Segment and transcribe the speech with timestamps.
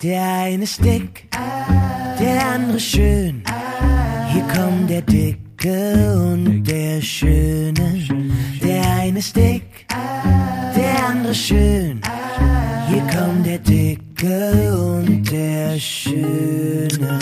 [0.00, 1.28] Der eine ist dick,
[2.20, 3.42] der andere schön.
[4.32, 8.06] Hier kommt der Dicke und der Schöne.
[8.62, 9.88] Der eine ist dick,
[10.76, 12.00] der andere schön.
[12.86, 17.18] Hier kommt der Dicke und der Schöne.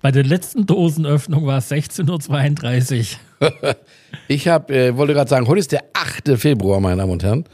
[0.00, 3.27] Bei der letzten Dosenöffnung war es 16.32 Uhr.
[4.28, 6.38] Ich hab, äh, wollte gerade sagen, heute ist der 8.
[6.38, 7.44] Februar, meine Damen und Herren.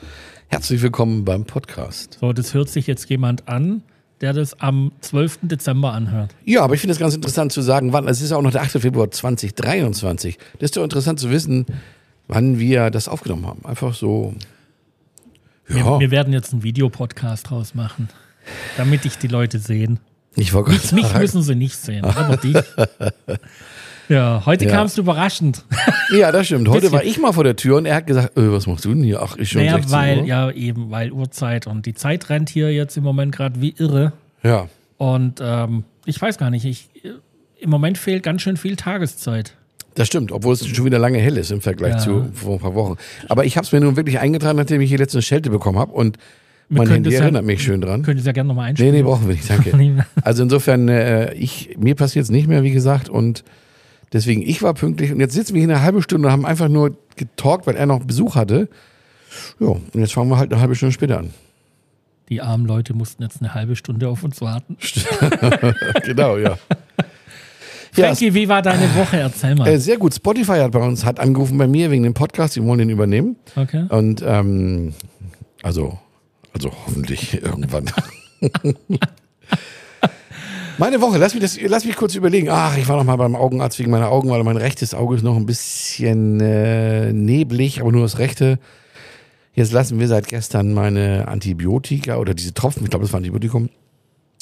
[0.49, 2.19] Herzlich willkommen beim Podcast.
[2.21, 3.83] So, das hört sich jetzt jemand an,
[4.21, 5.41] der das am 12.
[5.43, 6.35] Dezember anhört.
[6.45, 8.63] Ja, aber ich finde es ganz interessant zu sagen, wann, es ist auch noch der
[8.63, 8.81] 8.
[8.81, 10.39] Februar 2023.
[10.55, 11.67] Das ist doch interessant zu wissen,
[12.29, 13.65] wann wir das aufgenommen haben.
[13.65, 14.35] Einfach so.
[15.67, 18.09] Wir, Ja, wir werden jetzt einen Videopodcast draus machen,
[18.77, 19.99] damit dich die Leute sehen.
[20.37, 21.19] Ich Mich, gerade mich sagen.
[21.21, 22.57] müssen sie nicht sehen, aber dich.
[24.09, 24.71] Ja, heute Ja.
[24.73, 25.65] kamst du überraschend.
[26.15, 26.69] Ja, das stimmt.
[26.69, 28.91] Heute war ich mal vor der Tür und er hat gesagt, äh, was machst du
[28.93, 29.23] denn hier?
[29.23, 30.25] Ach, ich schon Naja, 16 weil, Uhr.
[30.27, 34.13] ja, eben, weil Uhrzeit und die Zeit rennt hier jetzt im Moment gerade wie irre.
[34.43, 34.69] Ja.
[34.99, 36.91] Und ähm, ich weiß gar nicht, ich,
[37.59, 39.55] im Moment fehlt ganz schön viel Tageszeit.
[39.95, 41.99] Das stimmt, obwohl es schon wieder lange hell ist im Vergleich Ja.
[41.99, 42.97] zu vor ein paar Wochen.
[43.31, 45.93] Aber ich habe es mir nun wirklich eingetragen, nachdem ich hier letztens Schelte bekommen habe
[45.93, 46.19] und
[46.69, 48.03] mein Handy ja- erinnert mich schön dran.
[48.03, 48.93] Könnt ihr es ja gerne nochmal Nee, einstellen.
[48.95, 50.05] nee, brauchen wir nicht, danke.
[50.23, 53.45] Also insofern, äh, ich, mir passiert es nicht mehr, wie gesagt, und
[54.13, 56.69] deswegen, ich war pünktlich und jetzt sitzen wir hier eine halbe Stunde und haben einfach
[56.69, 58.69] nur getalkt, weil er noch Besuch hatte.
[59.61, 61.31] Ja, und jetzt fangen wir halt eine halbe Stunde später an.
[62.31, 64.77] Die armen Leute mussten jetzt eine halbe Stunde auf uns warten.
[66.05, 66.57] genau, ja.
[67.97, 69.19] Ja, Frankie, wie war deine Woche?
[69.19, 69.69] Erzähl mal.
[69.69, 70.15] äh, sehr gut.
[70.15, 73.37] Spotify hat bei uns, hat angerufen bei mir wegen dem Podcast, die wollen den übernehmen.
[73.55, 73.85] Okay.
[73.89, 74.95] Und ähm,
[75.63, 75.99] also,
[76.55, 77.91] also hoffentlich irgendwann.
[80.77, 82.49] Meine Woche, lass mich, das, lass mich kurz überlegen.
[82.51, 85.23] Ach, ich war noch mal beim Augenarzt wegen meiner Augen, weil mein rechtes Auge ist
[85.23, 88.59] noch ein bisschen äh, neblig, aber nur das rechte.
[89.55, 93.71] Jetzt lassen wir seit gestern meine Antibiotika oder diese Tropfen, ich glaube, das war Antibiotikum,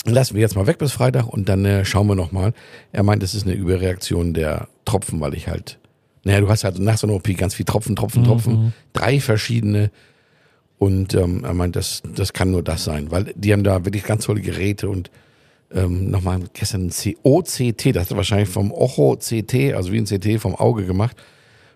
[0.07, 2.55] lassen wir jetzt mal weg bis Freitag und dann äh, schauen wir noch mal.
[2.93, 5.79] Er meint, das ist eine Überreaktion der Tropfen, weil ich halt,
[6.25, 9.91] naja, du hast halt nach so einer OP ganz viel Tropfen, Tropfen, Tropfen, drei verschiedene
[10.83, 14.03] und ähm, er meint, das, das kann nur das sein, weil die haben da wirklich
[14.03, 15.13] ganz tolle Geräte und
[15.73, 20.41] ähm, nochmal gestern ein OCT, das hat er wahrscheinlich vom Ocho-CT, also wie ein CT
[20.41, 21.17] vom Auge gemacht.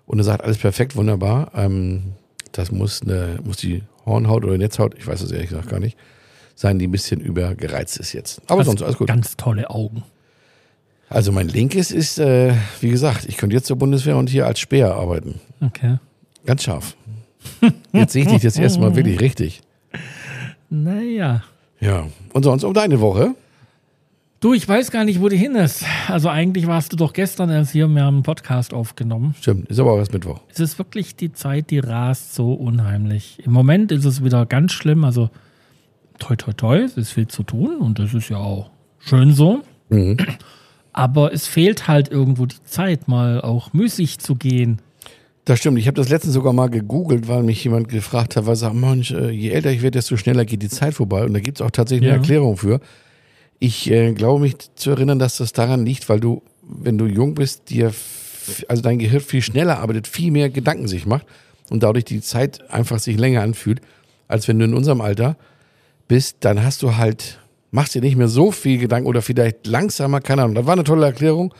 [0.06, 1.52] Und er sagt, alles perfekt, wunderbar.
[1.54, 2.14] Ähm,
[2.50, 5.96] das muss, eine, muss die Hornhaut oder Netzhaut, ich weiß es ehrlich gesagt gar nicht,
[6.56, 8.42] sein, die ein bisschen übergereizt ist jetzt.
[8.48, 9.06] Aber Hast sonst alles gut.
[9.06, 10.02] Ganz tolle Augen.
[11.08, 14.58] Also mein linkes ist, äh, wie gesagt, ich könnte jetzt zur Bundeswehr und hier als
[14.58, 15.38] Speer arbeiten.
[15.60, 15.98] Okay.
[16.44, 16.96] Ganz scharf.
[17.92, 19.62] Jetzt sehe ich dich das erste Mal wirklich richtig.
[20.70, 21.42] Naja.
[21.80, 22.06] Ja.
[22.32, 23.34] Und sonst um deine Woche?
[24.40, 25.84] Du, ich weiß gar nicht, wo du hin ist.
[26.08, 29.34] Also eigentlich warst du doch gestern erst hier, wir haben einen Podcast aufgenommen.
[29.40, 30.40] Stimmt, ist aber auch erst Mittwoch.
[30.52, 33.38] Es ist wirklich die Zeit, die rast so unheimlich.
[33.44, 35.04] Im Moment ist es wieder ganz schlimm.
[35.04, 35.30] Also
[36.18, 39.62] toi toi toi, es ist viel zu tun und das ist ja auch schön so.
[40.92, 44.80] Aber es fehlt halt irgendwo die Zeit, mal auch müßig zu gehen.
[45.46, 45.78] Das stimmt.
[45.78, 48.74] Ich habe das letztens sogar mal gegoogelt, weil mich jemand gefragt hat, weil er sagt,
[48.74, 51.24] Mensch, äh, je älter ich werde, desto schneller geht die Zeit vorbei.
[51.24, 52.20] Und da gibt es auch tatsächlich eine Ja.
[52.20, 52.80] Erklärung für.
[53.60, 57.34] Ich äh, glaube mich zu erinnern, dass das daran liegt, weil du, wenn du jung
[57.36, 57.94] bist, dir,
[58.66, 61.26] also dein Gehirn viel schneller arbeitet, viel mehr Gedanken sich macht
[61.70, 63.80] und dadurch die Zeit einfach sich länger anfühlt,
[64.26, 65.36] als wenn du in unserem Alter
[66.08, 67.38] bist, dann hast du halt,
[67.70, 70.56] machst dir nicht mehr so viel Gedanken oder vielleicht langsamer, keine Ahnung.
[70.56, 71.54] Das war eine tolle Erklärung.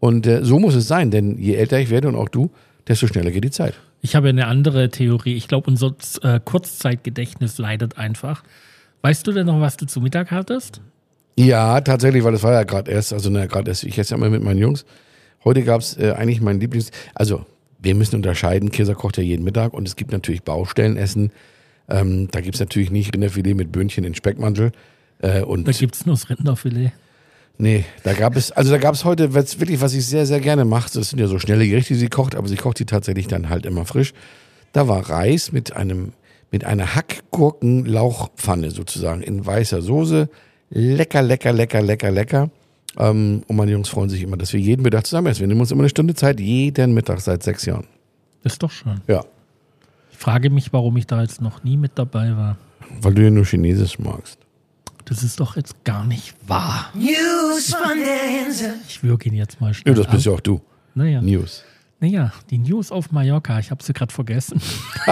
[0.00, 2.50] Und äh, so muss es sein, denn je älter ich werde und auch du,
[2.88, 3.74] desto schneller geht die Zeit.
[4.00, 5.34] Ich habe eine andere Theorie.
[5.34, 8.42] Ich glaube, unser äh, Kurzzeitgedächtnis leidet einfach.
[9.02, 10.80] Weißt du denn noch, was du zu Mittag hattest?
[11.38, 14.16] Ja, tatsächlich, weil das war ja gerade erst, also na, gerade erst, ich esse ja
[14.16, 14.86] immer mit meinen Jungs.
[15.44, 17.44] Heute gab's äh, eigentlich mein Lieblings, also
[17.78, 21.30] wir müssen unterscheiden, Käser kocht ja jeden Mittag und es gibt natürlich Baustellenessen.
[21.88, 24.72] Ähm, da gibt's natürlich nicht Rinderfilet mit Böhnchen in Speckmantel.
[25.20, 26.92] Äh, und Da gibt es nur das Rinderfilet.
[27.58, 30.64] Nee, da gab es, also da gab's heute was, wirklich, was ich sehr, sehr gerne
[30.64, 30.90] mache.
[30.92, 33.48] Das sind ja so schnelle Gerichte, die sie kocht, aber sie kocht die tatsächlich dann
[33.48, 34.12] halt immer frisch.
[34.72, 36.12] Da war Reis mit einem,
[36.50, 40.28] mit einer Hackgurken-Lauchpfanne sozusagen in weißer Soße.
[40.70, 42.50] Lecker, lecker, lecker, lecker, lecker.
[42.98, 45.40] Ähm, und meine Jungs freuen sich immer, dass wir jeden Mittag zusammen essen.
[45.40, 47.86] Wir nehmen uns immer eine Stunde Zeit, jeden Mittag seit sechs Jahren.
[48.42, 49.00] Ist doch schön.
[49.06, 49.24] Ja.
[50.12, 52.56] Ich frage mich, warum ich da jetzt noch nie mit dabei war.
[53.00, 54.38] Weil du ja nur Chinesisch magst.
[55.06, 56.90] Das ist doch jetzt gar nicht wahr.
[56.94, 58.74] News von der Insel.
[58.88, 60.32] Ich würge ihn jetzt mal Ja, schnell das bist ab.
[60.32, 60.60] ja auch du.
[60.94, 61.62] Naja, News.
[62.00, 63.58] naja, die News auf Mallorca.
[63.60, 64.60] Ich habe sie gerade vergessen.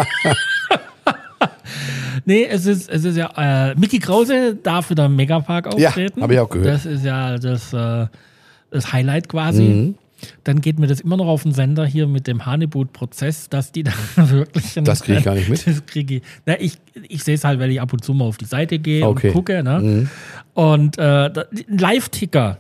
[2.25, 3.31] nee, es ist, es ist ja,
[3.71, 6.23] äh, Mickey Krause darf wieder im Megapark Ja, auftreten.
[6.23, 6.69] hab ich auch gehört.
[6.75, 8.07] Das ist ja das, äh,
[8.71, 9.63] das Highlight quasi.
[9.63, 9.95] Mhm.
[10.45, 13.83] Dann geht mir das immer noch auf den Sender hier mit dem Hanebut-Prozess, dass die
[13.85, 14.75] da wirklich.
[14.83, 15.67] Das kriege ich gar nicht mit.
[15.67, 16.23] Das kriege ich.
[16.47, 16.79] Na, ich
[17.09, 19.29] ich sehe es halt, weil ich ab und zu mal auf die Seite gehe Okay.
[19.29, 19.63] und gucke.
[19.63, 19.79] Ne?
[19.81, 20.09] Mhm.
[20.55, 21.31] Und äh,
[21.69, 22.59] Live-Ticker.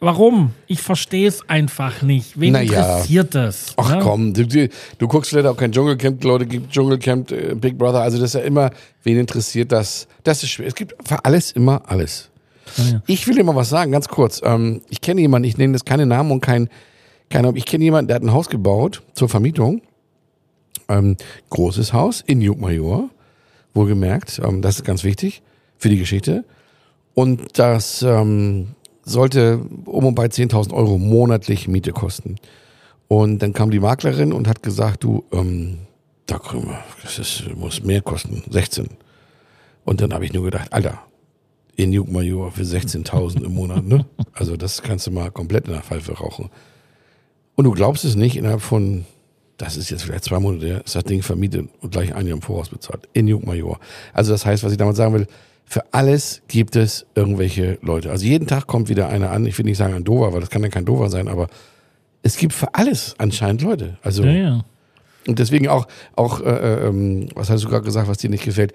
[0.00, 0.50] Warum?
[0.66, 2.38] Ich verstehe es einfach nicht.
[2.38, 2.64] Wen Naja.
[2.72, 3.72] interessiert das?
[3.76, 4.00] Ach ne?
[4.02, 8.02] komm, du, du, du guckst vielleicht auch kein Dschungelcamp, Leute gibt Dschungelcamp, äh, Big Brother,
[8.02, 8.70] also das ist ja immer,
[9.02, 10.06] wen interessiert das?
[10.22, 10.66] Das ist schwer.
[10.66, 12.28] Es gibt für alles immer alles.
[12.76, 13.02] Ja, ja.
[13.06, 14.40] Ich will dir mal was sagen, ganz kurz.
[14.44, 16.68] Ähm, ich kenne jemanden, ich nenne das keine Namen und kein,
[17.30, 19.82] keine, ich kenne jemanden, der hat ein Haus gebaut zur Vermietung.
[20.88, 21.16] Ähm,
[21.50, 23.08] großes Haus in Jungmajor,
[23.72, 24.40] wohlgemerkt.
[24.44, 25.42] Ähm, das ist ganz wichtig
[25.78, 26.44] für die Geschichte.
[27.14, 28.68] Und das ähm,
[29.04, 32.36] sollte um und bei 10.000 Euro monatlich Miete kosten.
[33.08, 35.78] Und dann kam die Maklerin und hat gesagt, du, ähm,
[36.26, 38.88] da kriegen wir, das ist, muss mehr kosten, 16.
[39.84, 41.02] Und dann habe ich nur gedacht, Alter,
[41.76, 44.06] in Jungmajor für 16.000 im Monat, ne?
[44.32, 46.50] Also das kannst du mal komplett in der Pfeife rauchen.
[47.56, 49.04] Und du glaubst es nicht, innerhalb von,
[49.56, 52.36] das ist jetzt vielleicht zwei Monate, her, ist das Ding vermietet und gleich ein Jahr
[52.36, 53.08] im Voraus bezahlt.
[53.12, 53.78] In Jungmajor.
[54.12, 55.26] Also das heißt, was ich damit sagen will,
[55.64, 58.10] für alles gibt es irgendwelche Leute.
[58.10, 59.46] Also jeden Tag kommt wieder einer an.
[59.46, 61.48] Ich will nicht sagen ein Dover, weil das kann ja kein Dover sein, aber
[62.22, 63.98] es gibt für alles anscheinend Leute.
[64.02, 64.64] Also Ja, ja.
[65.26, 65.86] und deswegen auch,
[66.16, 68.72] auch äh, ähm, was hast du gerade gesagt, was dir nicht gefällt?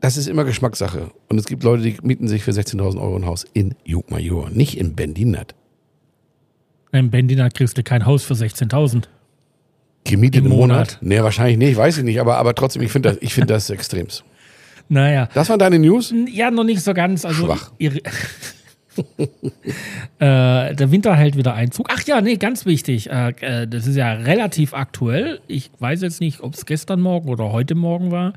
[0.00, 1.10] Das ist immer Geschmackssache.
[1.28, 4.78] Und es gibt Leute, die mieten sich für 16.000 Euro ein Haus in Jungmajor, nicht
[4.78, 5.54] in Bendinat.
[6.92, 9.04] Im Bendiner kriegst du kein Haus für 16.000.
[10.04, 10.68] Gemietet Im Monat?
[10.68, 10.98] Monat.
[11.02, 12.20] Nee, wahrscheinlich nicht, weiß ich nicht.
[12.20, 14.24] Aber, aber trotzdem, ich finde das, ich finde das extremst.
[14.92, 15.28] Naja.
[15.34, 16.12] Das waren deine News?
[16.32, 17.24] Ja, noch nicht so ganz.
[17.24, 17.70] Also Schwach.
[17.78, 17.98] Ihre,
[20.18, 21.86] äh, der Winter hält wieder Einzug.
[21.92, 23.08] Ach ja, nee, ganz wichtig.
[23.08, 25.40] Äh, äh, das ist ja relativ aktuell.
[25.46, 28.32] Ich weiß jetzt nicht, ob es gestern Morgen oder heute Morgen war.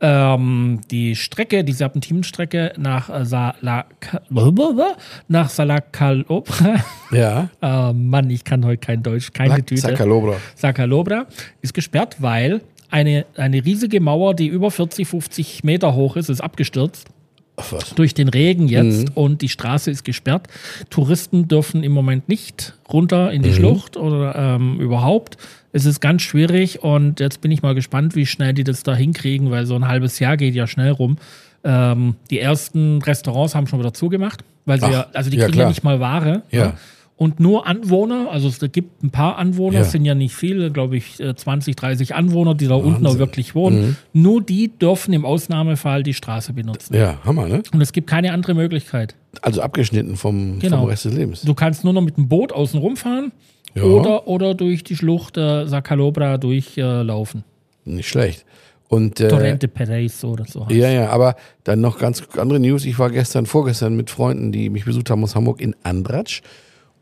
[0.00, 4.20] Ähm, die Strecke, die Serpentinenstrecke nach äh, Salak
[5.28, 6.76] nach Salakalobra.
[7.10, 7.48] Ja.
[7.62, 9.80] äh, Mann, ich kann heute kein Deutsch, keine Tüte.
[9.80, 10.36] Sakalobra.
[10.56, 11.26] Sakalobra
[11.62, 12.60] ist gesperrt, weil
[12.90, 17.08] eine, eine riesige Mauer, die über 40, 50 Meter hoch ist, ist abgestürzt
[17.56, 17.94] was.
[17.94, 19.14] durch den Regen jetzt Mhm.
[19.14, 20.48] und die Straße ist gesperrt.
[20.90, 23.54] Touristen dürfen im Moment nicht runter in die Mhm.
[23.54, 25.36] Schlucht oder ähm, überhaupt.
[25.72, 28.94] Es ist ganz schwierig und jetzt bin ich mal gespannt, wie schnell die das da
[28.94, 31.16] hinkriegen, weil so ein halbes Jahr geht ja schnell rum.
[31.64, 35.46] Ähm, die ersten Restaurants haben schon wieder zugemacht, weil sie Ach, ja, also die ja,
[35.46, 36.42] kriegen ja nicht mal Ware.
[36.50, 36.74] Ja.
[37.16, 39.80] Und nur Anwohner, also es gibt ein paar Anwohner, Ja.
[39.82, 42.92] es sind ja nicht viele, glaube ich, äh, 20, 30 Anwohner, die da unten auch
[43.10, 43.12] Wahnsinn.
[43.14, 43.18] Mhm.
[43.18, 43.96] wirklich wohnen.
[44.12, 46.92] Nur die dürfen im Ausnahmefall die Straße benutzen.
[46.96, 47.62] Ja, Hammer, ne?
[47.72, 49.14] Und es gibt keine andere Möglichkeit.
[49.42, 50.78] Also abgeschnitten vom, Genau.
[50.80, 51.42] vom Rest des Lebens.
[51.42, 53.30] Du kannst nur noch mit dem Boot außen rumfahren
[53.74, 53.84] Ja.
[53.84, 57.44] oder, oder durch die Schlucht äh, Sakalobra durchlaufen.
[57.84, 58.44] Nicht schlecht.
[58.88, 60.66] Und, äh, Torrente Perez oder so.
[60.68, 62.84] Ja, ja, aber dann noch ganz andere News.
[62.84, 66.42] Ich war gestern, vorgestern mit Freunden, die mich besucht haben aus Hamburg in Andratsch.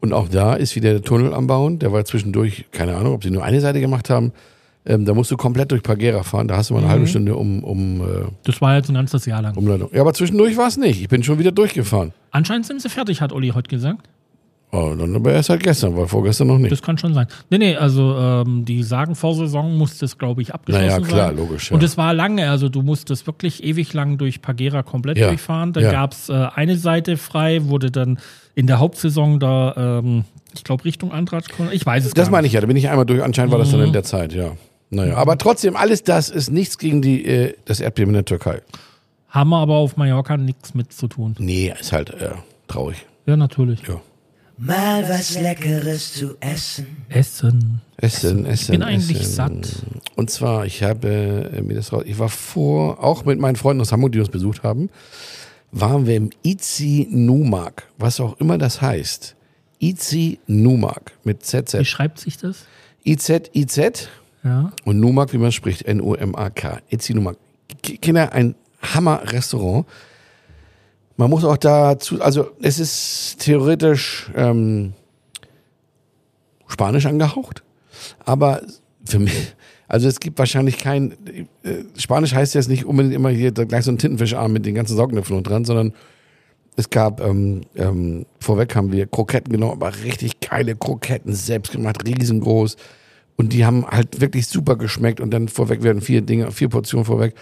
[0.02, 1.78] Und auch da ist wieder der Tunnel am Bauen.
[1.78, 4.32] Der war zwischendurch, keine Ahnung, ob sie nur eine Seite gemacht haben.
[4.84, 6.48] Ähm, da musst du komplett durch Pagera fahren.
[6.48, 9.24] Da hast du mal eine halbe Stunde um, um äh, Das war jetzt ein ganzes
[9.26, 9.56] Jahr lang.
[9.56, 9.90] Umleitung.
[9.92, 11.00] Ja, aber zwischendurch war es nicht.
[11.00, 12.12] Ich bin schon wieder durchgefahren.
[12.32, 14.08] Anscheinend sind sie fertig, hat Olli heute gesagt.
[14.74, 16.72] Oh, dann aber erst halt gestern, weil vorgestern noch nicht.
[16.72, 17.26] Das kann schon sein.
[17.50, 21.26] Nee, nee, also ähm, die sagen, vor Saison muss das, glaube ich, abgeschlossen Naja, klar,
[21.28, 21.36] sein.
[21.36, 21.70] logisch.
[21.70, 21.76] Ja.
[21.76, 25.74] Und es war lange, also du musstest wirklich ewig lang durch Pagera komplett Ja, durchfahren.
[25.74, 25.92] Dann ja.
[25.92, 28.18] gab es äh, eine Seite frei, wurde dann
[28.54, 32.42] in der Hauptsaison da, ähm, ich glaube, Richtung Andratsch, ich weiß es das gar meine
[32.42, 32.50] nicht.
[32.50, 33.22] ich ja, da bin ich einmal durch.
[33.22, 33.86] Anscheinend war das dann Mhm.
[33.86, 34.52] in der Zeit, ja.
[34.90, 38.60] Naja, aber trotzdem, alles das ist nichts gegen die, äh, das Erdbeben in der Türkei.
[39.28, 41.34] Haben wir aber auf Mallorca nichts mit zu tun.
[41.38, 42.32] Nee, ist halt äh,
[42.68, 43.06] traurig.
[43.24, 43.80] Ja, natürlich.
[43.88, 44.00] Ja.
[44.58, 46.86] Mal was Leckeres zu essen.
[47.08, 47.80] Essen.
[47.96, 48.74] Essen, Essen.
[48.74, 49.32] Ich bin eigentlich Essen.
[49.32, 49.68] satt.
[50.14, 52.02] Und zwar, ich habe äh, mir das raus.
[52.06, 54.90] Ich war vor, auch mit meinen Freunden aus Hamburg, die uns besucht haben,
[55.72, 59.34] waren wir im Izi Numak, was auch immer das heißt.
[59.80, 61.86] Izi Numak mit Wie ZZ.
[61.86, 62.66] schreibt sich das?
[63.04, 64.08] IZ, IZ
[64.44, 64.72] Ja.
[64.84, 66.80] und Numak, wie man spricht, N-U-M-A-K.
[66.90, 67.36] Izi Numak.
[67.82, 69.86] Kinder, ein Hammer-Restaurant.
[71.16, 74.92] Man muss auch dazu, also es ist theoretisch ähm,
[76.68, 77.62] Spanisch angehaucht,
[78.24, 78.62] aber
[79.04, 79.54] für mich,
[79.88, 81.12] also es gibt wahrscheinlich kein,
[81.62, 84.96] äh, Spanisch heißt jetzt nicht unbedingt immer hier gleich so ein Tintenfischarm mit den ganzen
[84.96, 85.92] Saugnäpfen und dran, sondern
[86.76, 92.06] es gab, ähm, ähm, vorweg haben wir Kroketten genommen, aber richtig geile Kroketten, selbst gemacht,
[92.06, 92.76] riesengroß.
[93.36, 95.20] Und die haben halt wirklich super geschmeckt.
[95.20, 97.34] Und dann vorweg werden vier Dinge, vier Portionen vorweg.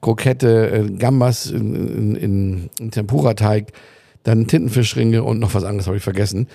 [0.00, 3.72] Krokette, äh, Gambas in, in, in, Tempura-Teig,
[4.22, 6.48] dann Tintenfischringe und noch was anderes habe ich vergessen.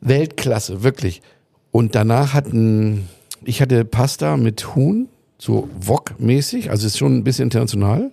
[0.00, 1.22] Weltklasse, wirklich.
[1.72, 3.08] Und danach hatten,
[3.44, 8.10] ich hatte Pasta mit Huhn, so Wok-mäßig, also ist schon ein bisschen international.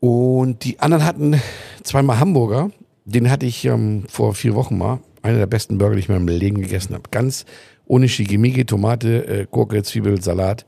[0.00, 1.40] Und die anderen hatten
[1.84, 2.70] zweimal Hamburger,
[3.04, 5.00] den hatte ich ähm, vor vier Wochen mal.
[5.22, 7.04] einer der besten Burger, die ich in meinem Leben gegessen habe.
[7.10, 7.44] Ganz
[7.86, 10.66] ohne Shigimigi, Tomate, äh, Gurke, Zwiebel, Salat,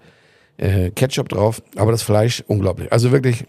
[0.57, 2.93] äh, Ketchup drauf, aber das Fleisch unglaublich.
[2.93, 3.45] Also wirklich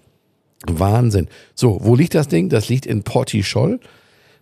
[0.65, 1.27] Wahnsinn.
[1.53, 2.49] So, wo liegt das Ding?
[2.49, 3.79] Das liegt in Portischol.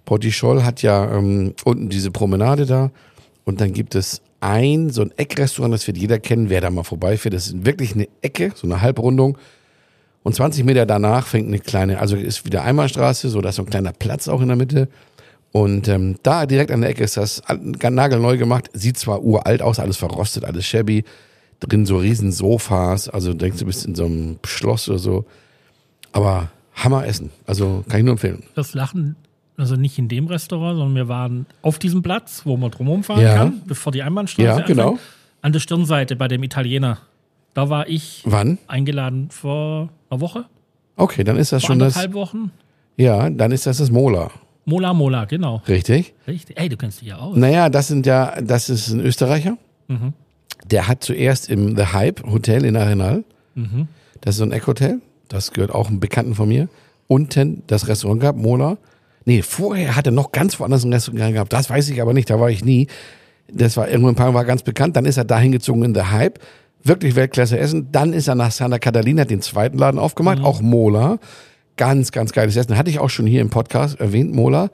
[0.06, 2.92] Portischol hat ja ähm, unten diese Promenade da
[3.46, 6.84] und dann gibt es ein, so ein Eckrestaurant, das wird jeder kennen, wer da mal
[6.84, 7.34] vorbeifährt.
[7.34, 9.38] Das ist wirklich eine Ecke, so eine Halbrundung.
[10.22, 13.64] Und 20 Meter danach fängt eine kleine, also ist wieder Einbahnstraße, so da ist so
[13.64, 14.90] ein kleiner Platz auch in der Mitte.
[15.52, 18.70] Und ähm, da direkt an der Ecke ist das nagelneu gemacht.
[18.74, 21.04] Sieht zwar uralt aus, alles verrostet, alles shabby.
[21.60, 25.26] Drin so riesen Sofas, also denkst du bist in so einem Schloss oder so.
[26.12, 27.30] Aber Hammer essen.
[27.46, 28.44] Also kann ich nur empfehlen.
[28.56, 29.16] Das Lachen,
[29.58, 33.22] also nicht in dem Restaurant, sondern wir waren auf diesem Platz, wo man drumherum fahren
[33.22, 33.36] Ja.
[33.36, 34.84] kann, bevor die Einbahnstraße Ja, genau.
[34.92, 35.02] anfängt.
[35.42, 37.00] An der Stirnseite bei dem Italiener.
[37.54, 38.58] Da war ich Wann?
[38.68, 40.46] eingeladen vor einer Woche,
[40.96, 42.14] Okay, dann ist das vor schon das.
[42.14, 42.52] Wochen.
[42.98, 44.30] Ja, dann ist das das Mola.
[44.66, 45.62] Mola Mola, genau.
[45.68, 46.14] Richtig?
[46.28, 46.58] Richtig.
[46.60, 47.36] Ey, du kennst dich ja aus.
[47.36, 49.58] Naja, das sind ja, das ist ein Österreicher.
[49.88, 50.14] Mhm.
[50.66, 53.24] Der hat zuerst im The Hype Hotel in Arenal.
[53.56, 53.88] Mhm.
[54.22, 55.02] Das ist so ein Eckhotel.
[55.28, 56.70] Das gehört auch einem Bekannten von mir.
[57.08, 58.78] Unten das Restaurant gehabt, Mola.
[59.26, 61.54] Nee, vorher hat er noch ganz woanders ein Restaurant gehabt.
[61.54, 62.88] Das weiß ich aber nicht, da war ich nie.
[63.52, 64.96] Das war irgendwo in Panama war ganz bekannt.
[64.96, 66.40] Dann ist er dahin gezogen in The Hype.
[66.84, 67.90] Wirklich Weltklasse essen.
[67.92, 71.20] Dann ist er nach Santa Catalina, den zweiten Laden aufgemacht, auch Mola.
[71.78, 72.78] Ganz, ganz geiles Essen.
[72.78, 74.70] Hatte ich auch schon hier im Podcast erwähnt, Mola.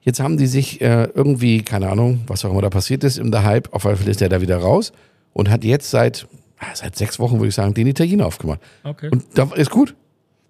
[0.00, 3.32] Jetzt haben die sich äh, irgendwie, keine Ahnung, was auch immer da passiert ist, im
[3.32, 4.92] The Hype, auf jeden Fall ist der da wieder raus
[5.32, 6.26] und hat jetzt seit,
[6.58, 8.60] ah, seit sechs Wochen, würde ich sagen, den Italiener aufgemacht.
[8.84, 9.08] Okay.
[9.10, 9.94] Und da ist gut.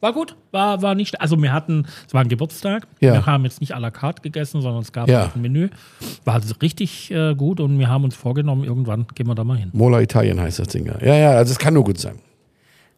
[0.00, 1.21] War gut, war, war nicht.
[1.21, 2.87] Also, wir hatten, es war ein Geburtstag.
[3.00, 3.14] Ja.
[3.14, 5.23] Wir haben jetzt nicht à la carte gegessen, sondern es gab Ja.
[5.23, 5.71] halt ein Menü.
[6.25, 9.57] War also richtig äh, gut und wir haben uns vorgenommen, irgendwann gehen wir da mal
[9.59, 9.71] hin.
[9.73, 10.95] Mola Italien heißt das Ding ja.
[11.05, 12.21] Ja, ja, also es kann nur gut sein.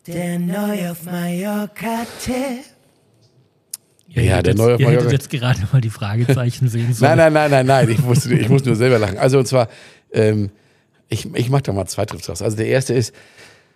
[0.07, 2.35] Der neu auf Mallorca-Tipp.
[4.09, 5.13] Ihr Ja, hättet der jetzt, neue auf Ihr hättet Mallorca.
[5.13, 7.17] jetzt gerade mal die Fragezeichen sehen sollen.
[7.17, 9.19] Nein, nein, nein, nein, nein, ich muss, ich muss nur selber lachen.
[9.19, 9.69] Also und zwar,
[10.13, 10.51] ähm,
[11.09, 12.43] ich, ich mache da mal zwei Trips raus.
[12.43, 13.15] Also der erste ist,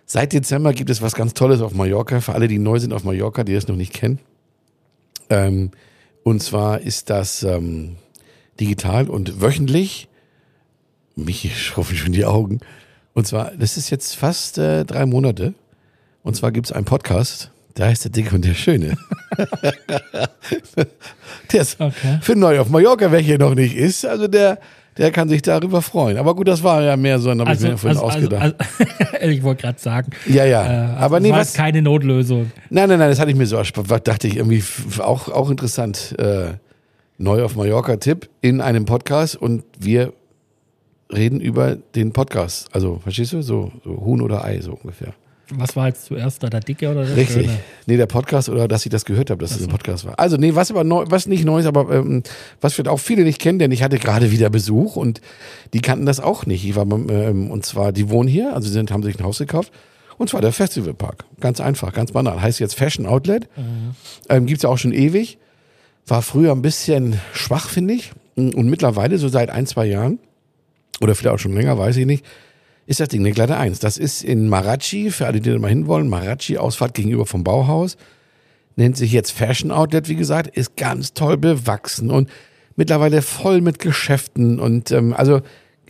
[0.05, 3.03] seit Dezember gibt es was ganz Tolles auf Mallorca, für alle, die neu sind auf
[3.03, 4.19] Mallorca, die das noch nicht kennen.
[5.29, 5.71] Ähm,
[6.23, 7.97] und zwar ist das ähm,
[8.59, 10.07] digital und wöchentlich.
[11.15, 12.59] Mich schrufen schon die Augen.
[13.13, 15.53] Und zwar, das ist jetzt fast äh, drei Monate.
[16.23, 18.97] Und zwar gibt es einen Podcast, der heißt Der Dicke und der Schöne.
[21.51, 22.19] der ist Okay.
[22.21, 24.59] für neu auf Mallorca, wer hier noch nicht ist, also der,
[24.97, 26.17] der kann sich darüber freuen.
[26.17, 28.55] Aber gut, das war ja mehr so, dann habe ich mir vorhin ausgedacht.
[29.13, 30.93] also, ich wollte gerade sagen, ja, ja.
[30.93, 31.53] äh, aber nee, war was?
[31.53, 32.51] keine Notlösung.
[32.69, 34.07] Nein, nein, nein, das hatte ich mir so erspart.
[34.07, 34.63] Dachte ich irgendwie
[34.99, 36.15] auch, auch interessant.
[36.17, 36.53] Äh,
[37.17, 40.13] neu auf Mallorca Tipp in einem Podcast und wir
[41.13, 42.69] reden über den Podcast.
[42.73, 43.41] Also, verstehst du?
[43.41, 45.13] So, so Huhn oder Ei, so ungefähr.
[45.51, 47.45] Was war jetzt zuerst da, der Dicke oder der Richtig.
[47.45, 47.59] Schöne?
[47.85, 50.17] Nee, der Podcast oder dass ich das gehört habe, dass es ein Podcast war.
[50.17, 52.23] Also, nee, was aber neu, was nicht neu ist, aber ähm,
[52.61, 55.21] was vielleicht auch viele nicht kennen, denn ich hatte gerade wieder Besuch und
[55.73, 56.65] die kannten das auch nicht.
[56.65, 59.37] Ich war ähm, und zwar, die wohnen hier, also sie sind, haben sich ein Haus
[59.37, 59.71] gekauft.
[60.17, 61.25] Und zwar der Festivalpark.
[61.41, 62.41] Ganz einfach, ganz banal.
[62.41, 63.49] Heißt jetzt Fashion Outlet.
[64.29, 65.37] Ähm, gibt's ja auch schon ewig.
[66.07, 68.11] War früher ein bisschen schwach, finde ich.
[68.35, 70.19] Und mittlerweile, so seit ein, zwei Jahren,
[71.01, 72.25] oder vielleicht auch schon länger, weiß ich nicht,
[72.85, 73.79] ist das Ding eine glatte Eins.
[73.79, 77.97] Das ist in Marachi, für alle, die da mal hinwollen, Marachi, Ausfahrt gegenüber vom Bauhaus.
[78.75, 82.29] Nennt sich jetzt Fashion Outlet, wie gesagt, ist ganz toll bewachsen und
[82.75, 84.59] mittlerweile voll mit Geschäften.
[84.59, 85.41] Und ähm, also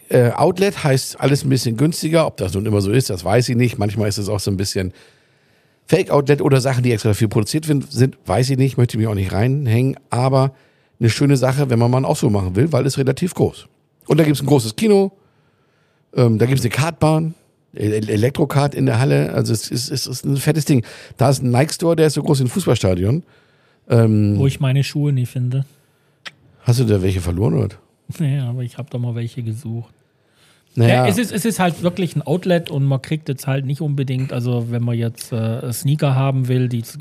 [0.10, 2.28] äh, Outlet heißt alles ein bisschen günstiger.
[2.28, 3.78] Ob das nun immer so ist, das weiß ich nicht.
[3.78, 4.94] Manchmal ist es auch so ein bisschen
[5.88, 9.32] Fake-Outlet oder Sachen, die extra dafür produziert sind, weiß ich nicht, möchte mich auch nicht
[9.32, 10.54] reinhängen, aber
[11.00, 13.68] eine schöne Sache, wenn man mal einen Ausflug machen will, weil es relativ groß.
[14.08, 15.12] Und da gibt's ein großes Kino,
[16.16, 17.34] ähm, da gibt's eine Kartbahn,
[17.74, 20.86] El- Elektrokart in der Halle, also es ist, es ist ein fettes Ding.
[21.18, 23.24] Da ist ein Nike-Store, der ist so groß wie ein Fußballstadion.
[23.90, 25.66] Ähm, Wo ich meine Schuhe nie finde.
[26.62, 27.76] hast du da welche verloren, oder?
[28.20, 29.94] Ja, aber ich habe da mal welche gesucht.
[30.78, 33.66] Naja, Ja, es, ist, es ist halt wirklich ein Outlet und man kriegt jetzt halt
[33.66, 36.98] nicht unbedingt, also wenn man jetzt äh, Sneaker haben will, die es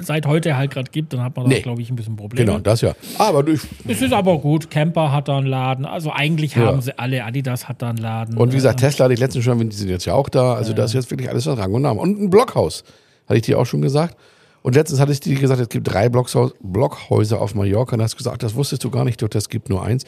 [0.00, 1.60] seit heute halt gerade gibt, dann hat man da, Nee.
[1.62, 2.44] glaube ich, ein bisschen Probleme.
[2.46, 2.94] genau, das ja.
[3.18, 6.66] Aber durch, Es ist aber gut, Camper hat da einen Laden, also eigentlich Ja.
[6.66, 8.36] haben sie alle, Adidas hat da einen Laden.
[8.36, 10.54] Und wie gesagt, äh, Tesla hatte ich letztens schon, die sind jetzt ja auch da.
[10.54, 12.00] Also da ist jetzt wirklich alles was Rang und Namen.
[12.00, 12.82] Und ein Blockhaus,
[13.26, 14.16] hatte ich dir auch schon gesagt.
[14.62, 17.94] Und letztens hatte ich dir gesagt, es gibt drei Blockhaus, Blockhäuser auf Mallorca.
[17.96, 20.04] Und hast gesagt, das wusstest du gar nicht, doch das gibt nur eins.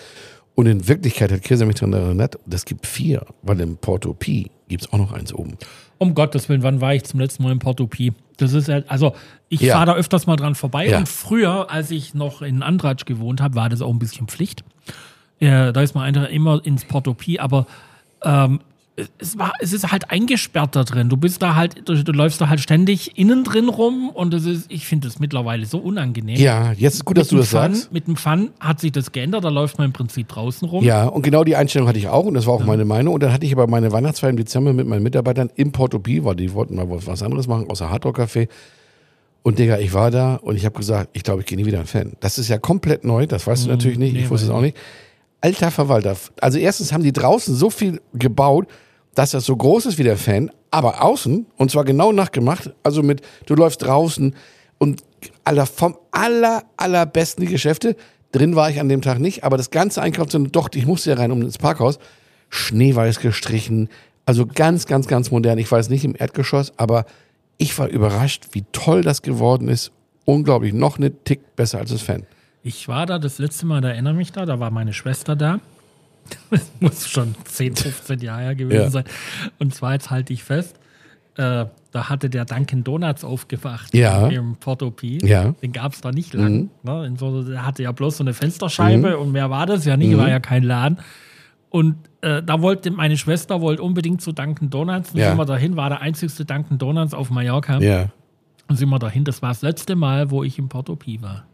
[0.54, 4.50] Und in Wirklichkeit hat Kirse mich daran erinnert, das gibt vier, weil im Porto Pi
[4.68, 5.56] gibt es auch noch eins oben.
[5.98, 8.12] um Gottes Willen, wann war ich zum letzten Mal in Porto Pi?
[8.36, 9.14] Das ist halt, also
[9.48, 9.74] ich Ja.
[9.74, 10.98] fahre da öfters mal dran vorbei Ja.
[10.98, 14.64] und früher, als ich noch in Andratsch gewohnt habe, war das auch ein bisschen Pflicht.
[15.40, 17.66] Äh, da ist man einfach immer ins Porto Pi, aber
[18.22, 18.60] ähm,
[19.18, 21.08] es war, es ist halt eingesperrt da drin.
[21.08, 24.44] Du bist da halt, du, du läufst da halt ständig innen drin rum und das
[24.44, 26.36] ist, ich finde das mittlerweile so unangenehm.
[26.36, 27.92] Ja, jetzt ist gut, dass du das Fun, sagst.
[27.92, 30.84] Mit dem Fun hat sich das geändert, da läuft man im Prinzip draußen rum.
[30.84, 33.14] Ja, und genau die Einstellung hatte ich auch und das war auch meine Meinung.
[33.14, 36.36] Und dann hatte ich aber meine Weihnachtsfeier im Dezember mit meinen Mitarbeitern im Portopie, weil
[36.36, 38.48] die wollten mal was anderes machen, außer Hardrock Café.
[39.42, 41.80] Und Digga, ich war da und ich habe gesagt, ich glaube, ich gehe nie wieder
[41.80, 42.12] ein Fan.
[42.20, 44.62] Das ist ja komplett neu, das weißt du natürlich nicht, nee, ich wusste es auch
[44.62, 44.76] nicht.
[45.44, 46.16] Alter Verwalter.
[46.40, 48.66] Also erstens haben die draußen so viel gebaut,
[49.14, 53.02] dass das so groß ist wie der Fan, aber außen, und zwar genau nachgemacht, also
[53.02, 54.34] mit, du läufst draußen
[54.78, 55.04] und
[55.44, 57.94] aller, vom aller, allerbesten die Geschäfte.
[58.32, 61.16] Drin war ich an dem Tag nicht, aber das ganze Einkaufszentrum, doch, ich musste ja
[61.16, 61.98] rein um ins Parkhaus.
[62.48, 63.90] Schneeweiß gestrichen,
[64.24, 65.58] also ganz, ganz, ganz modern.
[65.58, 67.04] Ich war jetzt nicht im Erdgeschoss, aber
[67.58, 69.92] ich war überrascht, wie toll das geworden ist.
[70.24, 72.24] Unglaublich, noch eine Tick besser als das Fan.
[72.66, 75.60] Ich war da das letzte Mal, da erinnere mich da, da war meine Schwester da.
[76.50, 78.90] Das muss schon 10, 15 Jahre her gewesen Ja.
[78.90, 79.04] sein.
[79.58, 80.74] Und zwar, jetzt halte ich fest,
[81.36, 84.28] äh, da hatte der Dunkin' Donuts aufgewacht Ja.
[84.28, 85.18] im Portopie.
[85.22, 85.48] Ja.
[85.48, 85.56] Mhm.
[85.62, 86.70] Den gab es da nicht lang.
[86.82, 87.06] Ne?
[87.06, 90.16] In so, der hatte ja bloß so eine Fensterscheibe und mehr war das ja nicht,
[90.16, 90.98] war ja kein Laden.
[91.68, 95.10] Und äh, da wollte meine Schwester wollte unbedingt zu Dunkin' Donuts.
[95.12, 95.28] Und Ja.
[95.30, 97.78] sind wir dahin, war der einzigste Dunkin' Donuts auf Mallorca.
[97.80, 98.08] Ja.
[98.68, 99.24] Und sind wir dahin.
[99.24, 101.44] Das war das letzte Mal, wo ich im Portopie war.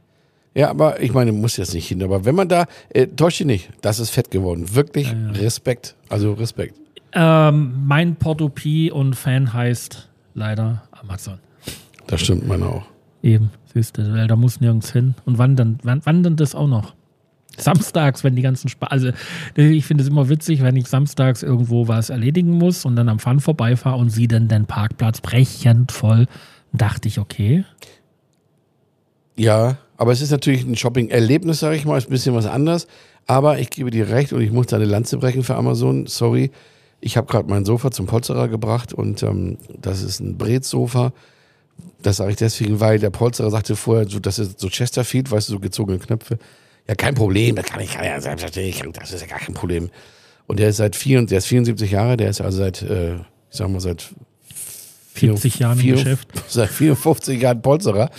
[0.55, 2.03] Ja, aber ich meine, muss jetzt nicht hin.
[2.03, 4.75] Aber wenn man da, äh, täuscht dich nicht, das ist fett geworden.
[4.75, 5.95] Wirklich Respekt.
[6.09, 6.75] Also Respekt.
[7.13, 11.39] Ähm, mein Portopie und Fan heißt leider Amazon.
[12.07, 12.83] Das stimmt man auch.
[13.23, 15.15] Eben, siehst du, weil da muss nirgends hin.
[15.25, 16.95] Und wann denn, wann, wann denn das auch noch?
[17.57, 19.11] Samstags, wenn die ganzen Spa also
[19.55, 23.19] ich finde es immer witzig, wenn ich samstags irgendwo was erledigen muss und dann am
[23.19, 26.27] Fun vorbeifahre und sehe dann den Parkplatz brechend voll,
[26.73, 27.65] dachte ich, okay,
[29.37, 32.87] Ja, aber es ist natürlich ein Shopping-Erlebnis, sage ich mal, ist ein bisschen was anderes.
[33.27, 36.07] Aber ich gebe dir recht und ich muss da eine Lanze brechen für Amazon.
[36.07, 36.51] Sorry,
[37.03, 41.13] ich habe gerade mein Sofa zum Polsterer gebracht und ähm, das ist ein Brez-Sofa.
[42.03, 45.51] Das sage ich deswegen, weil der Polsterer sagte vorher, so, das ist so Chesterfield, weißt
[45.51, 46.39] du, so gezogene Knöpfe.
[46.89, 49.91] Ja, kein Problem, das kann ich, kann ja selbstverständlich, das ist ja gar kein Problem.
[50.47, 53.21] Und der ist seit vier, der ist 74 Jahre, der ist also seit, äh, ich
[53.51, 54.09] sag mal, seit
[55.15, 56.29] 40 Jahren im vier- Geschäft.
[56.49, 58.11] Seit 54 Jahren Polsterer.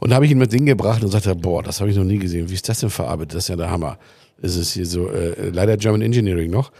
[0.00, 2.18] Und da habe ich ihn mit hingebracht und sagte, boah, das habe ich noch nie
[2.18, 2.48] gesehen.
[2.48, 3.34] Wie ist das denn verarbeitet?
[3.34, 3.98] Das ist ja der Hammer.
[4.40, 6.70] Es ist hier so, äh, leider German Engineering noch.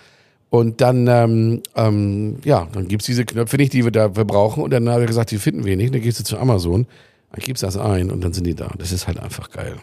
[0.50, 4.62] Und dann, ähm, ähm, ja, dann gibt's diese Knöpfe nicht, die wir da wir brauchen.
[4.62, 5.92] Und dann hat er gesagt, die finden wir nicht.
[5.94, 6.86] Dann gehst du zu Amazon,
[7.32, 8.70] dann gibst das ein und dann sind die da.
[8.78, 9.76] Das ist halt einfach geil.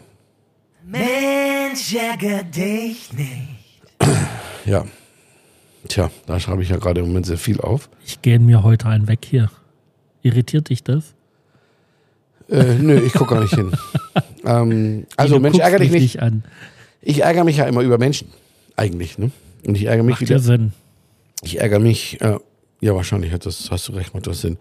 [0.84, 3.48] Mensch, ärger dich nicht.
[4.64, 4.84] Ja.
[5.88, 7.88] Tja, da schreibe ich ja gerade im Moment sehr viel auf.
[8.04, 9.50] ich gehe mir heute einen weg hier.
[10.22, 11.15] Irritiert dich das?
[12.48, 13.72] Äh, nö, ich gucke gar nicht hin.
[14.44, 16.22] ähm, also, Mensch, guckst ärger dich nicht.
[16.22, 16.44] an.
[17.02, 18.28] Ich ärgere mich ja immer über Menschen.
[18.76, 19.30] Eigentlich, ne?
[19.66, 20.36] Und ich ärgere mich Macht wieder.
[20.36, 20.72] ja Sinn.
[21.42, 22.38] Ich ärgere mich, äh,
[22.80, 24.58] ja, wahrscheinlich hat das, hast du recht, macht das Sinn.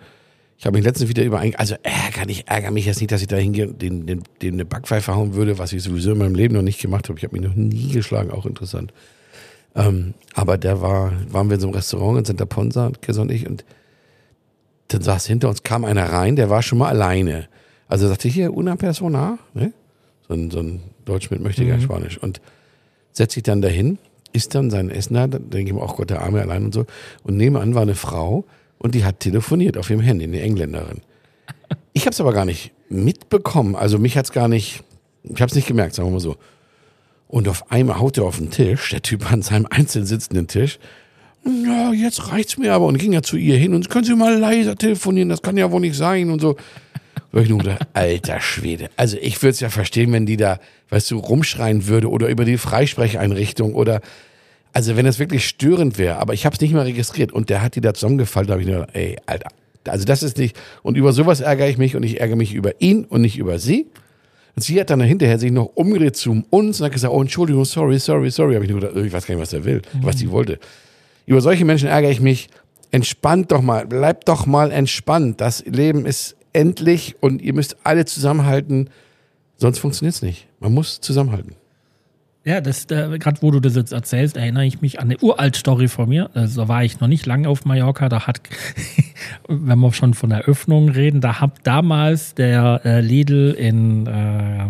[0.58, 3.28] Ich habe mich letztens wieder über, also ärgern, ich ärgere mich jetzt nicht, dass ich
[3.28, 6.36] da hingehe und den, den, den eine Backpfeife hauen würde, was ich sowieso in meinem
[6.36, 7.20] Leben noch nicht gemacht habe.
[7.20, 8.94] Ich habe mich noch nie geschlagen, auch interessant.
[9.76, 13.32] Ähm, aber der war, waren wir in so einem Restaurant in Santa Ponsa, Kess und
[13.32, 13.66] ich, und
[14.88, 17.48] dann saß hinter uns, kam einer rein, der war schon mal alleine.
[17.88, 19.74] Also sagte hier, una persona, ne?
[20.28, 22.18] So ein, so ein Deutsch mit möchte gern Spanisch.
[22.18, 22.42] Und
[23.12, 24.00] setzt sich dann dahin,
[24.34, 26.86] isst dann sein Essen da, denke ich mir, auch Gott, der Arme allein und so.
[27.24, 28.46] Und nebenan war eine Frau
[28.80, 31.02] und die hat telefoniert auf ihrem Handy, eine Engländerin.
[31.94, 33.76] Ich habe es aber gar nicht mitbekommen.
[33.76, 34.84] Also mich hat's gar nicht,
[35.24, 36.36] ich habe es nicht gemerkt, sagen wir mal so.
[37.28, 40.80] Und auf einmal haut er auf den Tisch, der Typ an seinem einzeln sitzenden Tisch.
[41.46, 42.86] Ja, jetzt reicht's mir aber.
[42.86, 45.72] Und ging ja zu ihr hin und können Sie mal leiser telefonieren, das kann ja
[45.72, 46.56] wohl nicht sein und so.
[47.36, 48.90] Wo ich nur gedacht, alter Schwede.
[48.96, 52.46] Also ich würde es ja verstehen, wenn die da, weißt du, rumschreien würde oder über
[52.46, 54.00] die Freisprecheinrichtung oder
[54.72, 57.62] also wenn das wirklich störend wäre, aber ich habe es nicht mal registriert und der
[57.62, 59.50] hat die da zusammengefallen, da habe ich nur, gedacht, ey, Alter,
[59.84, 62.80] also das ist nicht, und über sowas ärgere ich mich und ich ärgere mich über
[62.80, 63.88] ihn und nicht über sie.
[64.56, 67.66] Und sie hat dann hinterher sich noch umgedreht zu uns und hat gesagt, oh, Entschuldigung,
[67.66, 68.56] sorry, sorry, sorry.
[68.56, 70.58] Habe ich nur gedacht, ich weiß gar nicht, was er will, was die wollte.
[71.26, 72.48] Über solche Menschen ärgere ich mich.
[72.92, 75.42] Entspannt doch mal, bleibt doch mal entspannt.
[75.42, 78.90] Das Leben ist endlich und ihr müsst alle zusammenhalten,
[79.58, 80.48] sonst funktioniert's nicht.
[80.60, 81.56] Man muss zusammenhalten.
[82.46, 85.56] Ja, das äh, gerade wo du das jetzt erzählst, erinnere ich mich an eine uralt
[85.56, 86.30] Story von mir.
[86.36, 88.08] Also, da war ich noch nicht lange auf Mallorca.
[88.08, 88.40] Da hat,
[89.48, 94.68] wenn wir schon von Eröffnungen reden, da hat damals der äh, Lidl in, äh,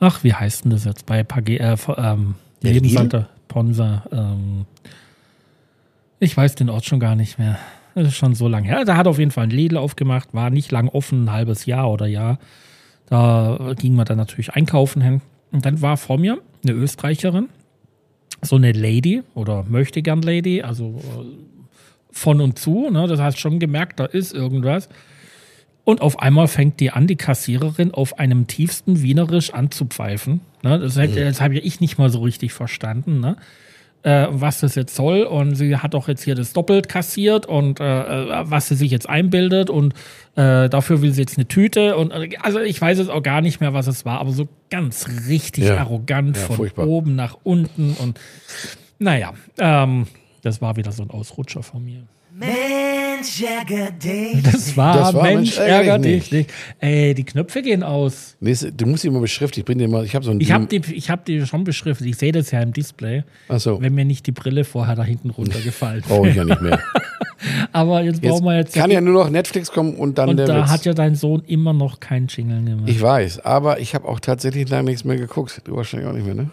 [0.00, 4.04] ach, wie heißt denn das jetzt bei Page, äh, ähm, Lebenshalter Ponsa.
[4.10, 4.64] Ähm,
[6.20, 7.58] ich weiß den Ort schon gar nicht mehr.
[7.94, 8.84] Das ist schon so lange her.
[8.84, 11.90] Da hat auf jeden Fall ein Lidl aufgemacht, war nicht lang offen, ein halbes Jahr
[11.90, 12.38] oder Jahr.
[13.06, 15.20] Da ging man dann natürlich einkaufen hin.
[15.50, 17.48] Und dann war vor mir eine Österreicherin
[18.42, 21.24] so eine Lady oder möchte gern Lady, also äh,
[22.10, 23.06] von und zu, ne?
[23.06, 24.88] das hast schon gemerkt, da ist irgendwas.
[25.84, 30.40] Und auf einmal fängt die an, die Kassiererin auf einem tiefsten Wienerisch anzupfeifen.
[30.62, 30.78] Ne?
[30.78, 31.14] Das, mhm.
[31.14, 33.36] das habe ich nicht mal so richtig verstanden, ne?
[34.02, 35.22] Äh, was das jetzt soll.
[35.22, 38.90] Und sie hat doch jetzt hier das doppelt kassiert und äh, äh was sie sich
[38.90, 39.70] jetzt einbildet.
[39.70, 39.94] Und
[40.36, 41.96] äh, dafür will sie jetzt eine Tüte.
[41.96, 44.48] Und äh, also ich weiß jetzt auch gar nicht mehr, was es war, aber so
[44.70, 45.78] ganz richtig ja.
[45.78, 46.86] arrogant ja, von furchtbar.
[46.86, 47.94] oben nach unten.
[47.94, 48.18] Und
[48.98, 50.06] naja, ähm,
[50.42, 52.02] das war wieder so ein Ausrutscher von mir.
[53.22, 54.42] Mensch, ärger dich.
[54.42, 56.50] Das war, das war Mensch, ärger dich nicht.
[56.80, 58.36] Ey, die Knöpfe gehen aus.
[58.40, 59.60] Nee, du musst die mal beschriften.
[59.60, 60.40] Ich bin dir mal, ich habe so ein.
[60.40, 62.06] Ich habe die, ich hab die schon beschriftet.
[62.08, 63.22] Ich sehe das ja im Display.
[63.48, 63.80] Ach so.
[63.80, 66.80] Wenn mir nicht die Brille vorher da hinten runtergefallen Brauche ich ja nicht mehr.
[67.72, 68.74] Aber jetzt, jetzt brauchen wir jetzt.
[68.74, 70.46] Kann ja nur noch Netflix kommen und dann und der.
[70.46, 70.70] Da Witz.
[70.70, 72.88] hat ja dein Sohn immer noch keinen Jingle gemacht.
[72.88, 75.60] Ich weiß, aber ich habe auch tatsächlich lange nichts mehr geguckt.
[75.64, 76.50] Du wahrscheinlich auch nicht mehr, ne?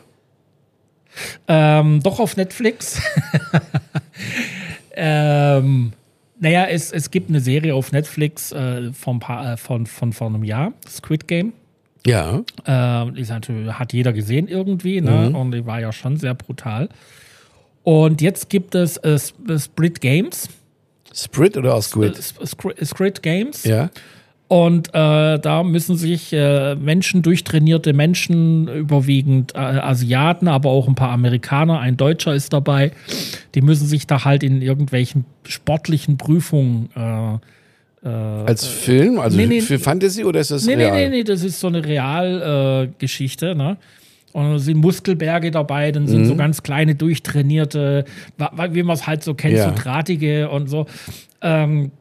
[1.48, 3.02] Ähm, doch auf Netflix.
[4.96, 5.94] ähm,
[6.40, 10.28] naja, es, es gibt eine Serie auf Netflix äh, von, paar, äh, von, von vor
[10.28, 11.54] einem Jahr, Squid Game.
[12.06, 12.44] Ja.
[12.66, 15.30] Äh, ist natürlich, hat jeder gesehen irgendwie, ne?
[15.30, 15.36] Mhm.
[15.36, 16.90] Und die war ja schon sehr brutal.
[17.84, 20.50] Und jetzt gibt es äh, Split Games.
[21.14, 22.18] Sprit oder aus Squid?
[22.18, 23.64] Squid Games.
[23.64, 23.90] Ja.
[24.50, 30.96] Und äh, da müssen sich äh, Menschen, durchtrainierte Menschen, überwiegend äh, Asiaten, aber auch ein
[30.96, 32.92] paar Amerikaner, ein Deutscher ist dabei,
[33.54, 37.38] die müssen sich da halt in irgendwelchen sportlichen Prüfungen äh,
[38.04, 39.20] äh, Als Film?
[39.20, 40.94] Also nee, nee, für Fantasy oder ist das nee, real?
[40.94, 43.78] Nee, nee, nee, das ist so eine Realgeschichte, äh, ne?
[44.32, 46.26] Und da sind Muskelberge dabei, dann sind mhm.
[46.26, 48.06] so ganz kleine, durchtrainierte,
[48.72, 49.70] wie man es halt so kennt, ja.
[49.70, 50.86] so drahtige und so.
[51.42, 51.92] Ähm,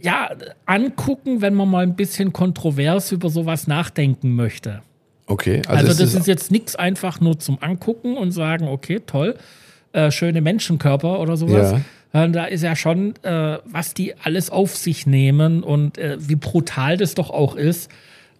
[0.00, 0.30] ja,
[0.66, 4.82] angucken, wenn man mal ein bisschen kontrovers über sowas nachdenken möchte.
[5.26, 5.62] Okay.
[5.66, 9.36] Also, also das ist, jetzt nichts einfach nur zum Angucken und sagen, okay, toll,
[9.92, 11.74] äh, schöne Menschenkörper oder sowas.
[12.12, 12.24] Ja.
[12.24, 16.36] Äh, da ist ja schon, äh, was die alles auf sich nehmen und äh, wie
[16.36, 17.90] brutal das doch auch ist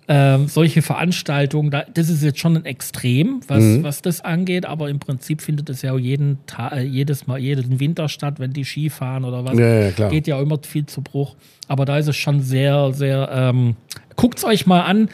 [0.09, 3.83] ähm, solche Veranstaltungen, da, das ist jetzt schon ein Extrem, was, mhm.
[3.83, 7.39] was das angeht, aber im Prinzip findet es ja auch jeden Tag, äh, jedes Mal,
[7.39, 9.59] jeden Winter statt, wenn die Ski fahren oder was.
[9.59, 10.11] Ja, ja, klar.
[10.11, 11.35] Geht ja immer viel zu Bruch.
[11.67, 13.75] Aber da ist es schon sehr, sehr, ähm,
[14.15, 15.09] guckt es euch mal an,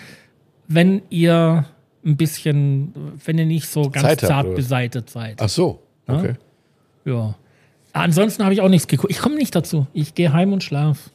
[0.69, 1.65] wenn ihr
[2.05, 2.93] ein bisschen,
[3.25, 5.41] wenn ihr nicht so ganz Zeit zart habt, beseitet seid.
[5.41, 6.35] Ach so, okay.
[7.07, 7.13] Ja.
[7.13, 7.35] ja.
[7.95, 9.11] Ansonsten habe ich auch nichts geguckt.
[9.11, 9.87] Ich komme nicht dazu.
[9.93, 11.11] Ich gehe heim und schlaf.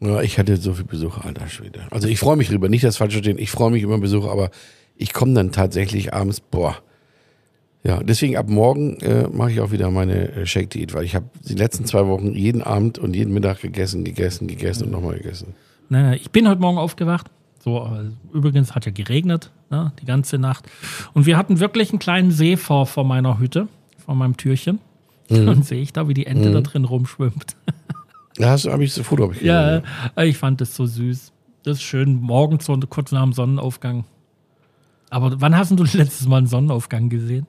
[0.00, 1.80] Ja, ich hatte so viel Besuch, alter Schwede.
[1.90, 4.50] Also ich freue mich drüber, nicht das falsch verstehen, ich freue mich über Besuch, aber
[4.96, 6.76] ich komme dann tatsächlich abends, boah.
[7.82, 11.14] Ja, deswegen ab morgen äh, mache ich auch wieder meine äh, Shake Diät, weil ich
[11.14, 15.16] habe die letzten zwei Wochen jeden Abend und jeden Mittag gegessen, gegessen, gegessen und nochmal
[15.16, 15.54] gegessen.
[15.88, 17.28] Naja, ich bin heute Morgen aufgewacht.
[17.62, 20.66] So, äh, übrigens hat ja geregnet, ne, die ganze Nacht.
[21.14, 24.78] Und wir hatten wirklich einen kleinen See vor, vor meiner Hütte, vor meinem Türchen.
[25.30, 25.48] Mhm.
[25.48, 26.54] Und sehe ich da, wie die Ente mhm.
[26.54, 27.56] da drin rumschwimmt.
[28.40, 29.82] Ja, hast habe ich so Foto hab ich Ja,
[30.16, 31.32] ja, ich fand das so süß.
[31.62, 34.04] Das ist schön, morgens so kurz nach dem Sonnenaufgang.
[35.10, 37.46] Aber wann hast du letztes Mal einen Sonnenaufgang gesehen?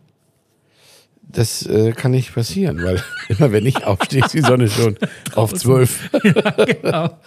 [1.21, 4.97] Das äh, kann nicht passieren, weil immer wenn ich aufstehe, ist die Sonne schon
[5.35, 6.09] auf zwölf.
[6.23, 7.17] ja, genau.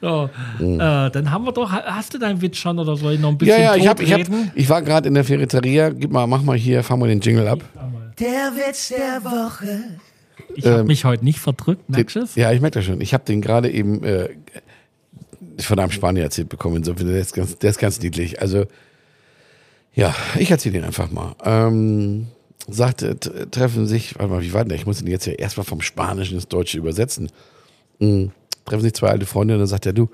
[0.00, 0.80] so, mhm.
[0.80, 3.38] äh, dann haben wir doch, hast du deinen Witz schon oder soll ich noch ein
[3.38, 4.20] bisschen Ja, ja, ich, hab, ich, hab,
[4.52, 5.90] ich war gerade in der Ferreteria.
[5.90, 7.60] Gib mal, mach mal hier, fahr mal den Jingle ab.
[8.18, 10.00] Der Witz der Woche.
[10.56, 12.34] Ich habe ähm, mich heute nicht verdrückt, Natchez.
[12.34, 13.00] Ja, ich merke das schon.
[13.00, 14.30] Ich habe den gerade eben äh,
[15.58, 16.76] von einem Spanier erzählt bekommen.
[16.76, 18.40] Insofern, der ist ganz, der ist ganz niedlich.
[18.40, 18.66] Also,
[19.94, 21.34] ja, ich erzähle ihn einfach mal.
[21.44, 22.28] Ähm,
[22.68, 23.18] sagte,
[23.50, 24.78] treffen sich, warte mal, wie war denn der?
[24.78, 27.30] Ich muss ihn jetzt ja erstmal vom Spanischen ins Deutsche übersetzen.
[27.98, 28.32] Mhm.
[28.64, 30.08] Treffen sich zwei alte Freunde und dann sagt er, du,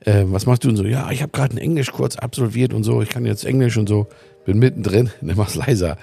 [0.00, 0.68] äh, was machst du?
[0.68, 3.76] Und so, ja, ich habe gerade einen Englischkurs absolviert und so, ich kann jetzt Englisch
[3.76, 4.08] und so,
[4.44, 5.96] bin mittendrin, dann mach's leiser.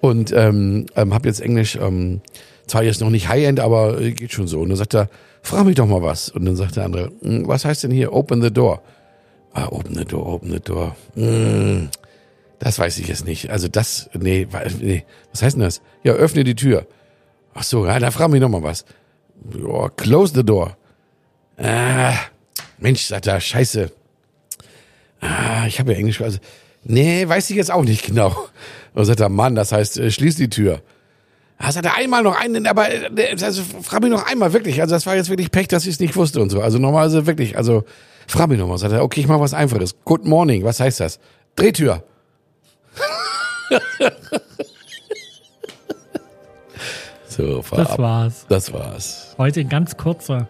[0.00, 2.20] Und ähm, ähm, habe jetzt Englisch ähm,
[2.66, 4.60] zwar jetzt noch nicht High-End, aber äh, geht schon so.
[4.60, 5.08] Und dann sagt er,
[5.42, 6.28] frag mich doch mal was.
[6.28, 8.82] Und dann sagt der andere, hm, was heißt denn hier open the door?
[9.52, 10.96] Ah, open the door, open the door.
[11.14, 11.90] Hm,
[12.58, 13.50] das weiß ich jetzt nicht.
[13.50, 14.48] Also das, nee,
[14.80, 15.82] nee, was heißt denn das?
[16.02, 16.86] Ja, öffne die Tür.
[17.54, 18.84] Ach so, ja, da frag mich noch mal was.
[19.56, 20.76] Ja, close the door.
[21.56, 22.14] Ah,
[22.78, 23.92] Mensch, sagt er, scheiße.
[25.20, 26.38] Ah, ich habe ja Englisch, also,
[26.82, 28.28] nee, weiß ich jetzt auch nicht genau.
[28.28, 28.48] Und
[28.94, 30.82] dann sagt er, Mann, das heißt, äh, schließ die Tür.
[31.64, 34.82] Hast du einmal noch einen, aber äh, also, frag mich noch einmal wirklich.
[34.82, 36.60] Also das war jetzt wirklich Pech, dass ich es nicht wusste und so.
[36.60, 37.84] Also normalerweise wirklich, also
[38.26, 38.76] frag mich noch mal.
[38.76, 39.96] Sagt er, okay, ich mach was Einfaches.
[40.04, 41.18] Good morning, was heißt das?
[41.56, 42.02] Drehtür.
[47.28, 47.98] so, das ab.
[47.98, 48.44] war's.
[48.48, 49.34] Das war's.
[49.38, 50.48] Heute ein ganz kurzer.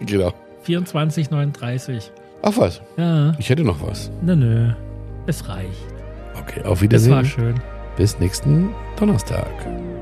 [0.00, 0.32] Genau.
[0.66, 2.10] 24,39.
[2.42, 2.80] Ach was?
[2.96, 3.34] Ja.
[3.38, 4.10] Ich hätte noch was.
[4.22, 4.72] Nö, nö.
[5.26, 5.70] Es reicht.
[6.40, 7.12] Okay, auf Wiedersehen.
[7.12, 7.60] Es war schön.
[7.96, 9.50] Bis nächsten Donnerstag.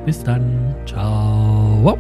[0.05, 0.75] Bis dann.
[0.87, 1.99] Ciao.